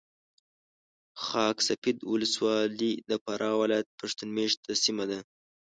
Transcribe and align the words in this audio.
خاک 1.23 1.57
سفید 1.67 1.97
ولسوالي 2.11 2.91
د 3.09 3.11
فراه 3.23 3.55
ولایت 3.61 3.87
پښتون 3.99 4.29
مېشته 4.37 4.71
سیمه 4.83 5.05
ده. 5.09 5.19